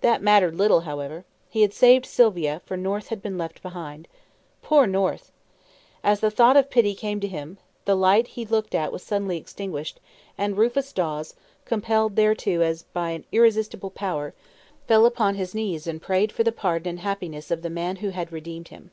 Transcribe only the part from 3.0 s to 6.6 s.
had been left behind. Poor North! As the thought